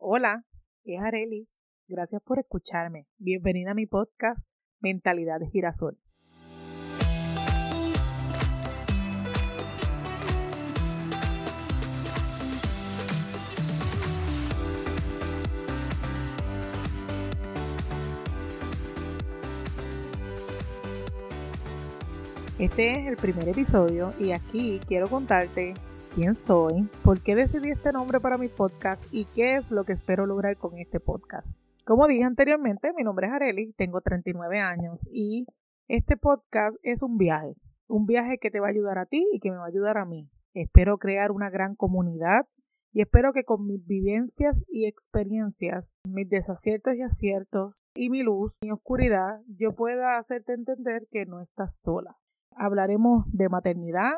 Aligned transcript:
Hola, 0.00 0.44
es 0.84 1.00
Arelis. 1.00 1.60
Gracias 1.88 2.22
por 2.22 2.38
escucharme. 2.38 3.08
Bienvenida 3.18 3.72
a 3.72 3.74
mi 3.74 3.86
podcast 3.86 4.48
Mentalidad 4.78 5.40
de 5.40 5.48
Girasol. 5.48 5.98
Este 22.60 22.92
es 22.92 23.08
el 23.08 23.16
primer 23.16 23.48
episodio 23.48 24.12
y 24.20 24.30
aquí 24.30 24.80
quiero 24.86 25.08
contarte 25.08 25.74
quién 26.18 26.34
soy, 26.34 26.90
por 27.04 27.22
qué 27.22 27.36
decidí 27.36 27.70
este 27.70 27.92
nombre 27.92 28.18
para 28.18 28.38
mi 28.38 28.48
podcast 28.48 29.04
y 29.12 29.24
qué 29.36 29.54
es 29.54 29.70
lo 29.70 29.84
que 29.84 29.92
espero 29.92 30.26
lograr 30.26 30.56
con 30.56 30.76
este 30.76 30.98
podcast. 30.98 31.56
Como 31.84 32.08
dije 32.08 32.24
anteriormente, 32.24 32.92
mi 32.96 33.04
nombre 33.04 33.28
es 33.28 33.32
Areli, 33.32 33.72
tengo 33.74 34.00
39 34.00 34.58
años 34.58 35.06
y 35.12 35.46
este 35.86 36.16
podcast 36.16 36.76
es 36.82 37.04
un 37.04 37.18
viaje, 37.18 37.54
un 37.86 38.04
viaje 38.06 38.38
que 38.40 38.50
te 38.50 38.58
va 38.58 38.66
a 38.66 38.70
ayudar 38.70 38.98
a 38.98 39.06
ti 39.06 39.24
y 39.32 39.38
que 39.38 39.52
me 39.52 39.58
va 39.58 39.66
a 39.66 39.68
ayudar 39.68 39.96
a 39.96 40.06
mí. 40.06 40.28
Espero 40.54 40.98
crear 40.98 41.30
una 41.30 41.50
gran 41.50 41.76
comunidad 41.76 42.48
y 42.92 43.02
espero 43.02 43.32
que 43.32 43.44
con 43.44 43.64
mis 43.64 43.86
vivencias 43.86 44.64
y 44.66 44.88
experiencias, 44.88 45.94
mis 46.02 46.28
desaciertos 46.28 46.96
y 46.96 47.02
aciertos 47.02 47.80
y 47.94 48.10
mi 48.10 48.24
luz, 48.24 48.58
mi 48.60 48.72
oscuridad, 48.72 49.38
yo 49.46 49.70
pueda 49.76 50.18
hacerte 50.18 50.54
entender 50.54 51.06
que 51.12 51.26
no 51.26 51.40
estás 51.40 51.80
sola. 51.80 52.16
Hablaremos 52.56 53.24
de 53.30 53.48
maternidad, 53.48 54.14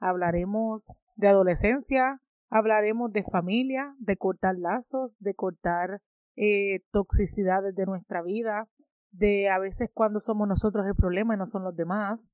hablaremos 0.00 0.86
de 1.16 1.28
adolescencia, 1.28 2.20
hablaremos 2.50 3.12
de 3.12 3.24
familia, 3.24 3.94
de 3.98 4.16
cortar 4.16 4.56
lazos, 4.56 5.16
de 5.18 5.34
cortar 5.34 6.00
eh, 6.36 6.80
toxicidades 6.92 7.74
de 7.74 7.86
nuestra 7.86 8.22
vida, 8.22 8.68
de 9.10 9.48
a 9.48 9.58
veces 9.58 9.90
cuando 9.92 10.20
somos 10.20 10.46
nosotros 10.48 10.86
el 10.86 10.94
problema 10.94 11.34
y 11.34 11.38
no 11.38 11.46
son 11.46 11.64
los 11.64 11.76
demás. 11.76 12.32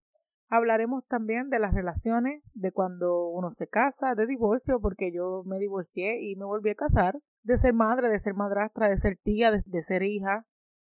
Hablaremos 0.51 1.07
también 1.07 1.48
de 1.48 1.59
las 1.59 1.73
relaciones, 1.73 2.42
de 2.53 2.70
cuando 2.70 3.29
uno 3.29 3.51
se 3.51 3.67
casa, 3.67 4.15
de 4.15 4.27
divorcio, 4.27 4.79
porque 4.81 5.11
yo 5.11 5.42
me 5.47 5.59
divorcié 5.59 6.23
y 6.23 6.37
me 6.37 6.45
volví 6.45 6.70
a 6.70 6.75
casar, 6.75 7.19
de 7.42 7.57
ser 7.57 7.73
madre, 7.73 8.09
de 8.09 8.19
ser 8.19 8.35
madrastra, 8.35 8.89
de 8.89 8.98
ser 8.98 9.17
tía, 9.17 9.51
de, 9.51 9.83
ser 9.83 10.03
hija. 10.03 10.45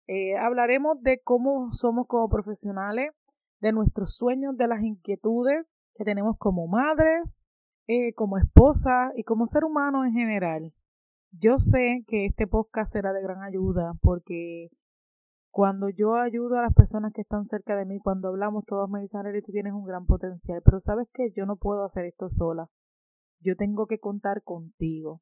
Eh, 0.07 0.37
hablaremos 0.37 1.01
de 1.01 1.19
cómo 1.21 1.71
somos 1.73 2.07
como 2.07 2.29
profesionales, 2.29 3.11
de 3.59 3.71
nuestros 3.73 4.15
sueños, 4.15 4.57
de 4.57 4.67
las 4.67 4.81
inquietudes 4.81 5.67
que 6.01 6.05
tenemos 6.05 6.35
como 6.39 6.65
madres, 6.65 7.43
eh, 7.85 8.15
como 8.15 8.39
esposa 8.39 9.11
y 9.15 9.23
como 9.23 9.45
ser 9.45 9.63
humano 9.63 10.03
en 10.03 10.13
general. 10.13 10.73
Yo 11.31 11.59
sé 11.59 12.03
que 12.07 12.25
este 12.25 12.47
podcast 12.47 12.91
será 12.91 13.13
de 13.13 13.21
gran 13.21 13.43
ayuda 13.43 13.93
porque 14.01 14.71
cuando 15.51 15.89
yo 15.89 16.15
ayudo 16.15 16.57
a 16.57 16.63
las 16.63 16.73
personas 16.73 17.13
que 17.13 17.21
están 17.21 17.45
cerca 17.45 17.75
de 17.75 17.85
mí, 17.85 17.99
cuando 17.99 18.29
hablamos, 18.29 18.65
todos 18.65 18.89
me 18.89 19.01
dicen, 19.01 19.21
tú 19.45 19.51
tienes 19.51 19.73
un 19.73 19.85
gran 19.85 20.07
potencial, 20.07 20.63
pero 20.65 20.79
sabes 20.79 21.07
que 21.13 21.31
yo 21.35 21.45
no 21.45 21.55
puedo 21.55 21.83
hacer 21.85 22.05
esto 22.05 22.31
sola. 22.31 22.67
Yo 23.39 23.55
tengo 23.55 23.85
que 23.85 23.99
contar 23.99 24.41
contigo. 24.41 25.21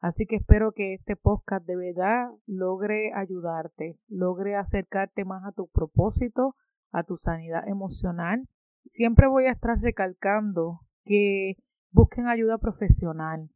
Así 0.00 0.24
que 0.24 0.36
espero 0.36 0.72
que 0.72 0.94
este 0.94 1.16
podcast 1.16 1.66
de 1.66 1.76
verdad 1.76 2.30
logre 2.46 3.12
ayudarte, 3.14 3.98
logre 4.08 4.56
acercarte 4.56 5.26
más 5.26 5.44
a 5.44 5.52
tu 5.52 5.68
propósito, 5.68 6.56
a 6.92 7.02
tu 7.02 7.18
sanidad 7.18 7.68
emocional. 7.68 8.48
Siempre 8.84 9.26
voy 9.26 9.46
a 9.46 9.52
estar 9.52 9.80
recalcando 9.80 10.80
que 11.04 11.56
busquen 11.90 12.28
ayuda 12.28 12.58
profesional, 12.58 13.48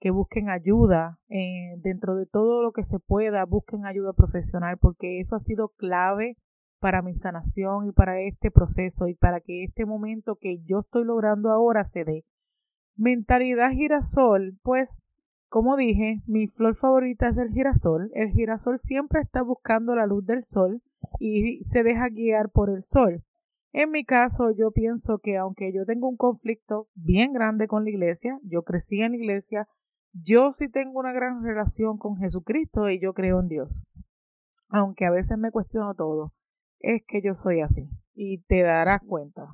que 0.00 0.10
busquen 0.10 0.48
ayuda 0.48 1.18
eh, 1.28 1.74
dentro 1.78 2.14
de 2.16 2.26
todo 2.26 2.62
lo 2.62 2.72
que 2.72 2.82
se 2.82 2.98
pueda, 2.98 3.44
busquen 3.44 3.84
ayuda 3.84 4.14
profesional 4.14 4.78
porque 4.78 5.20
eso 5.20 5.36
ha 5.36 5.38
sido 5.38 5.68
clave 5.68 6.36
para 6.78 7.02
mi 7.02 7.14
sanación 7.14 7.88
y 7.88 7.92
para 7.92 8.20
este 8.22 8.50
proceso 8.50 9.06
y 9.06 9.14
para 9.14 9.40
que 9.40 9.64
este 9.64 9.84
momento 9.84 10.36
que 10.36 10.62
yo 10.64 10.80
estoy 10.80 11.04
logrando 11.04 11.50
ahora 11.50 11.84
se 11.84 12.04
dé. 12.04 12.24
Mentalidad 12.96 13.72
girasol, 13.72 14.58
pues 14.62 14.98
como 15.50 15.76
dije, 15.76 16.22
mi 16.26 16.46
flor 16.46 16.74
favorita 16.74 17.28
es 17.28 17.36
el 17.36 17.50
girasol. 17.50 18.10
El 18.14 18.30
girasol 18.30 18.78
siempre 18.78 19.20
está 19.20 19.42
buscando 19.42 19.94
la 19.94 20.06
luz 20.06 20.24
del 20.24 20.42
sol 20.42 20.80
y 21.18 21.62
se 21.64 21.82
deja 21.82 22.08
guiar 22.08 22.50
por 22.50 22.70
el 22.70 22.82
sol. 22.82 23.24
En 23.72 23.90
mi 23.90 24.04
caso, 24.04 24.50
yo 24.50 24.72
pienso 24.72 25.18
que 25.18 25.36
aunque 25.36 25.72
yo 25.72 25.84
tengo 25.84 26.08
un 26.08 26.16
conflicto 26.16 26.88
bien 26.94 27.32
grande 27.32 27.68
con 27.68 27.84
la 27.84 27.90
iglesia, 27.90 28.38
yo 28.42 28.62
crecí 28.62 29.00
en 29.00 29.12
la 29.12 29.18
iglesia, 29.18 29.68
yo 30.12 30.50
sí 30.50 30.68
tengo 30.68 30.98
una 30.98 31.12
gran 31.12 31.42
relación 31.44 31.96
con 31.96 32.16
Jesucristo 32.16 32.90
y 32.90 33.00
yo 33.00 33.14
creo 33.14 33.40
en 33.40 33.48
Dios. 33.48 33.82
Aunque 34.68 35.06
a 35.06 35.10
veces 35.10 35.38
me 35.38 35.52
cuestiono 35.52 35.94
todo, 35.94 36.32
es 36.80 37.02
que 37.06 37.22
yo 37.22 37.34
soy 37.34 37.60
así 37.60 37.88
y 38.14 38.42
te 38.42 38.62
darás 38.62 39.02
cuenta. 39.06 39.46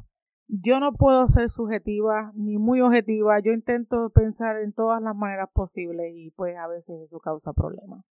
Yo 0.48 0.80
no 0.80 0.92
puedo 0.92 1.26
ser 1.26 1.50
subjetiva 1.50 2.32
ni 2.34 2.56
muy 2.56 2.80
objetiva, 2.80 3.40
yo 3.40 3.52
intento 3.52 4.10
pensar 4.10 4.60
en 4.60 4.72
todas 4.72 5.02
las 5.02 5.14
maneras 5.14 5.50
posibles 5.52 6.12
y 6.14 6.30
pues 6.30 6.56
a 6.56 6.68
veces 6.68 7.00
eso 7.02 7.18
causa 7.18 7.52
problemas 7.52 8.04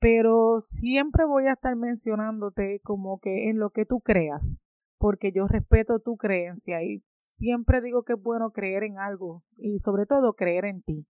pero 0.00 0.60
siempre 0.62 1.24
voy 1.26 1.46
a 1.46 1.52
estar 1.52 1.76
mencionándote 1.76 2.80
como 2.82 3.20
que 3.20 3.50
en 3.50 3.58
lo 3.58 3.70
que 3.70 3.84
tú 3.84 4.00
creas, 4.00 4.56
porque 5.00 5.32
yo 5.32 5.46
respeto 5.48 5.98
tu 5.98 6.18
creencia 6.18 6.82
y 6.84 7.02
siempre 7.22 7.80
digo 7.80 8.02
que 8.02 8.12
es 8.12 8.22
bueno 8.22 8.50
creer 8.50 8.84
en 8.84 8.98
algo 8.98 9.42
y 9.56 9.78
sobre 9.78 10.04
todo 10.04 10.34
creer 10.34 10.66
en 10.66 10.82
ti. 10.82 11.06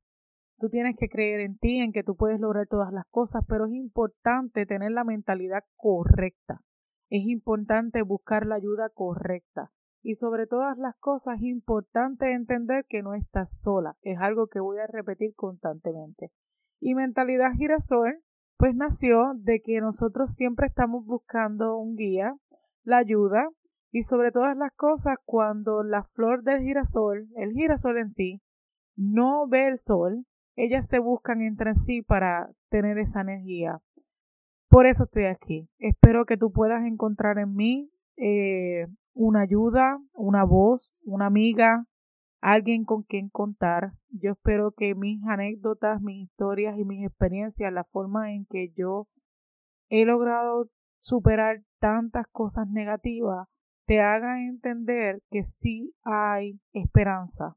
Tú 0.59 0.69
tienes 0.69 0.97
que 0.97 1.09
creer 1.09 1.41
en 1.41 1.59
ti, 1.59 1.81
en 1.81 1.91
que 1.91 2.05
tú 2.05 2.15
puedes 2.15 2.39
lograr 2.39 2.69
todas 2.69 2.93
las 2.93 3.07
cosas, 3.09 3.43
pero 3.49 3.67
es 3.67 3.73
importante 3.73 4.65
tener 4.65 4.93
la 4.93 5.03
mentalidad 5.03 5.65
correcta. 5.75 6.61
Es 7.09 7.27
importante 7.27 8.03
buscar 8.03 8.47
la 8.47 8.55
ayuda 8.55 8.91
correcta. 8.91 9.73
Y 10.03 10.15
sobre 10.15 10.47
todas 10.47 10.79
las 10.79 10.97
cosas 10.99 11.39
es 11.39 11.43
importante 11.43 12.33
entender 12.33 12.85
que 12.89 13.03
no 13.03 13.15
estás 13.15 13.61
sola. 13.61 13.97
Es 14.03 14.19
algo 14.21 14.47
que 14.47 14.61
voy 14.61 14.79
a 14.79 14.87
repetir 14.87 15.35
constantemente. 15.35 16.31
Y 16.79 16.95
mentalidad 16.95 17.53
girasol 17.57 18.23
pues 18.57 18.77
nació 18.77 19.33
de 19.37 19.63
que 19.63 19.81
nosotros 19.81 20.35
siempre 20.35 20.67
estamos 20.67 21.07
buscando 21.07 21.79
un 21.79 21.97
guía, 21.97 22.37
la 22.85 22.99
ayuda 22.99 23.49
y 23.93 24.03
sobre 24.03 24.31
todas 24.33 24.57
las 24.57 24.73
cosas 24.73 25.17
cuando 25.25 25.83
la 25.83 26.05
flor 26.05 26.43
del 26.43 26.63
girasol, 26.63 27.29
el 27.37 27.53
girasol 27.53 27.99
en 27.99 28.11
sí, 28.11 28.41
no 28.97 29.47
ve 29.49 29.67
el 29.67 29.79
sol, 29.79 30.25
ellas 30.57 30.87
se 30.87 30.99
buscan 30.99 31.41
entre 31.41 31.75
sí 31.75 32.03
para 32.03 32.51
tener 32.69 32.99
esa 32.99 33.23
energía. 33.23 33.81
Por 34.69 34.87
eso 34.87 35.05
estoy 35.05 35.25
aquí. 35.25 35.69
Espero 35.79 36.27
que 36.27 36.37
tú 36.37 36.53
puedas 36.53 36.87
encontrar 36.87 37.39
en 37.39 37.55
mí 37.55 37.91
eh, 38.17 38.87
una 39.15 39.41
ayuda, 39.41 39.99
una 40.13 40.45
voz, 40.45 40.93
una 41.03 41.27
amiga, 41.27 41.87
alguien 42.41 42.85
con 42.85 43.03
quien 43.03 43.29
contar. 43.29 43.93
Yo 44.11 44.33
espero 44.33 44.73
que 44.73 44.95
mis 44.95 45.23
anécdotas, 45.27 46.01
mis 46.01 46.29
historias 46.29 46.79
y 46.79 46.85
mis 46.85 47.05
experiencias, 47.07 47.73
la 47.73 47.85
forma 47.85 48.33
en 48.33 48.47
que 48.47 48.71
yo 48.77 49.09
he 49.89 50.05
logrado 50.05 50.69
superar 51.01 51.63
tantas 51.81 52.27
cosas 52.31 52.69
negativas, 52.69 53.49
te 53.91 53.99
hagan 53.99 54.39
entender 54.43 55.21
que 55.33 55.43
sí 55.43 55.93
hay 56.05 56.61
esperanza, 56.73 57.57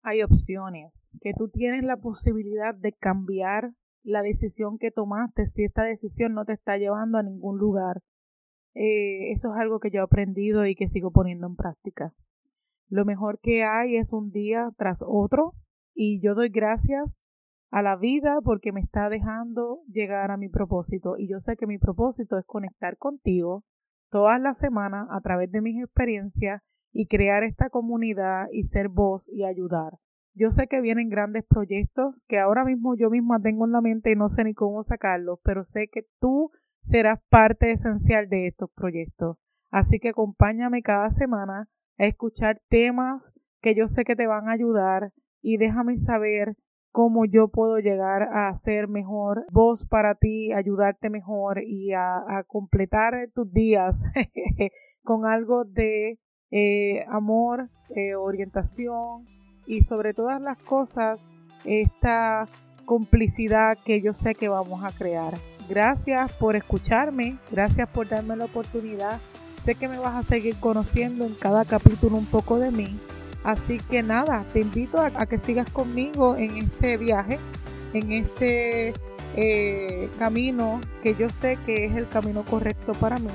hay 0.00 0.22
opciones, 0.22 1.08
que 1.20 1.32
tú 1.36 1.48
tienes 1.48 1.82
la 1.82 1.96
posibilidad 1.96 2.72
de 2.72 2.92
cambiar 2.92 3.72
la 4.04 4.22
decisión 4.22 4.78
que 4.78 4.92
tomaste 4.92 5.46
si 5.46 5.64
esta 5.64 5.82
decisión 5.82 6.34
no 6.34 6.44
te 6.44 6.52
está 6.52 6.76
llevando 6.76 7.18
a 7.18 7.24
ningún 7.24 7.58
lugar. 7.58 8.00
Eh, 8.74 9.32
eso 9.32 9.52
es 9.52 9.60
algo 9.60 9.80
que 9.80 9.90
yo 9.90 10.02
he 10.02 10.04
aprendido 10.04 10.66
y 10.66 10.76
que 10.76 10.86
sigo 10.86 11.10
poniendo 11.10 11.48
en 11.48 11.56
práctica. 11.56 12.14
Lo 12.88 13.04
mejor 13.04 13.40
que 13.40 13.64
hay 13.64 13.96
es 13.96 14.12
un 14.12 14.30
día 14.30 14.70
tras 14.76 15.02
otro 15.04 15.54
y 15.94 16.20
yo 16.20 16.36
doy 16.36 16.50
gracias 16.50 17.24
a 17.72 17.82
la 17.82 17.96
vida 17.96 18.38
porque 18.44 18.70
me 18.70 18.82
está 18.82 19.08
dejando 19.08 19.80
llegar 19.88 20.30
a 20.30 20.36
mi 20.36 20.48
propósito 20.48 21.18
y 21.18 21.28
yo 21.28 21.40
sé 21.40 21.56
que 21.56 21.66
mi 21.66 21.78
propósito 21.78 22.38
es 22.38 22.46
conectar 22.46 22.96
contigo 22.98 23.64
todas 24.10 24.40
las 24.40 24.58
semanas 24.58 25.08
a 25.10 25.20
través 25.20 25.50
de 25.50 25.60
mis 25.60 25.82
experiencias 25.82 26.62
y 26.92 27.06
crear 27.06 27.42
esta 27.44 27.70
comunidad 27.70 28.46
y 28.52 28.64
ser 28.64 28.88
voz 28.88 29.28
y 29.28 29.44
ayudar. 29.44 29.98
Yo 30.34 30.50
sé 30.50 30.66
que 30.68 30.80
vienen 30.80 31.08
grandes 31.08 31.44
proyectos 31.44 32.24
que 32.28 32.38
ahora 32.38 32.64
mismo 32.64 32.94
yo 32.96 33.10
misma 33.10 33.40
tengo 33.40 33.64
en 33.64 33.72
la 33.72 33.80
mente 33.80 34.12
y 34.12 34.16
no 34.16 34.28
sé 34.28 34.44
ni 34.44 34.54
cómo 34.54 34.82
sacarlos, 34.82 35.40
pero 35.42 35.64
sé 35.64 35.88
que 35.88 36.06
tú 36.20 36.50
serás 36.82 37.20
parte 37.28 37.72
esencial 37.72 38.28
de 38.28 38.46
estos 38.46 38.70
proyectos. 38.74 39.36
Así 39.70 39.98
que 39.98 40.10
acompáñame 40.10 40.82
cada 40.82 41.10
semana 41.10 41.68
escuchar 41.96 42.60
temas 42.68 43.32
que 43.60 43.74
yo 43.74 43.86
sé 43.86 44.04
que 44.04 44.16
te 44.16 44.26
van 44.26 44.48
a 44.48 44.52
ayudar 44.52 45.12
y 45.42 45.56
déjame 45.56 45.98
saber 45.98 46.56
cómo 46.92 47.24
yo 47.24 47.48
puedo 47.48 47.78
llegar 47.78 48.22
a 48.22 48.54
ser 48.54 48.88
mejor 48.88 49.46
voz 49.50 49.86
para 49.86 50.14
ti, 50.14 50.52
ayudarte 50.52 51.10
mejor 51.10 51.62
y 51.62 51.92
a, 51.92 52.44
completar 52.46 53.28
tus 53.34 53.52
días 53.52 54.02
con 55.04 55.26
algo 55.26 55.64
de 55.64 56.18
eh, 56.50 57.04
amor, 57.08 57.68
eh, 57.94 58.14
orientación 58.14 59.26
y 59.66 59.82
sobre 59.82 60.14
todas 60.14 60.40
las 60.40 60.60
cosas 60.62 61.20
esta 61.64 62.46
complicidad 62.84 63.78
que 63.84 64.00
yo 64.00 64.12
sé 64.12 64.34
que 64.34 64.48
vamos 64.48 64.82
a 64.84 64.90
crear. 64.90 65.34
Gracias 65.68 66.32
por 66.32 66.56
escucharme, 66.56 67.38
gracias 67.52 67.88
por 67.88 68.08
darme 68.08 68.34
la 68.34 68.46
oportunidad. 68.46 69.20
Sé 69.64 69.76
que 69.76 69.86
me 69.86 69.98
vas 69.98 70.16
a 70.16 70.22
seguir 70.28 70.56
conociendo 70.58 71.24
en 71.24 71.34
cada 71.34 71.64
capítulo 71.64 72.16
un 72.16 72.26
poco 72.26 72.58
de 72.58 72.72
mí. 72.72 72.88
Así 73.44 73.78
que 73.90 74.02
nada, 74.02 74.44
te 74.52 74.60
invito 74.60 75.00
a, 75.00 75.10
que 75.26 75.38
sigas 75.38 75.70
conmigo 75.70 76.36
en 76.36 76.58
este 76.58 76.96
viaje, 76.96 77.38
en 77.94 78.12
este 78.12 78.92
eh, 79.36 80.08
camino 80.18 80.80
que 81.02 81.14
yo 81.14 81.30
sé 81.30 81.58
que 81.64 81.86
es 81.86 81.96
el 81.96 82.06
camino 82.08 82.44
correcto 82.44 82.92
para 82.92 83.18
mí. 83.18 83.30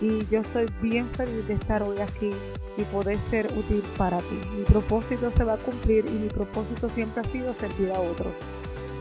Y 0.00 0.26
yo 0.30 0.40
estoy 0.40 0.66
bien 0.80 1.06
feliz 1.10 1.46
de 1.46 1.54
estar 1.54 1.82
hoy 1.82 1.98
aquí 1.98 2.30
y 2.76 2.82
poder 2.84 3.18
ser 3.28 3.46
útil 3.56 3.82
para 3.98 4.18
ti. 4.18 4.40
Mi 4.56 4.64
propósito 4.64 5.30
se 5.36 5.44
va 5.44 5.54
a 5.54 5.58
cumplir 5.58 6.06
y 6.06 6.12
mi 6.12 6.28
propósito 6.28 6.88
siempre 6.88 7.22
ha 7.22 7.24
sido 7.24 7.52
servir 7.54 7.92
a 7.92 8.00
otros. 8.00 8.32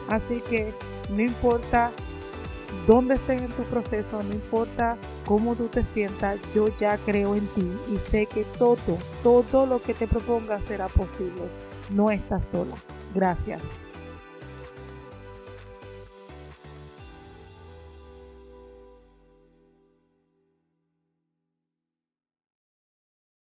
Así 0.09 0.41
que 0.49 0.73
no 1.09 1.21
importa 1.21 1.91
dónde 2.87 3.15
estés 3.15 3.41
en 3.41 3.51
tu 3.51 3.63
proceso, 3.63 4.21
no 4.23 4.33
importa 4.33 4.97
cómo 5.25 5.55
tú 5.55 5.67
te 5.67 5.83
sientas, 5.93 6.39
yo 6.53 6.67
ya 6.79 6.97
creo 6.97 7.35
en 7.35 7.47
ti 7.47 7.71
y 7.91 7.97
sé 7.97 8.25
que 8.25 8.43
todo, 8.57 8.77
todo 9.23 9.65
lo 9.65 9.81
que 9.81 9.93
te 9.93 10.07
propongas 10.07 10.63
será 10.65 10.87
posible. 10.87 11.43
No 11.89 12.11
estás 12.11 12.45
sola. 12.51 12.75
Gracias. 13.13 13.61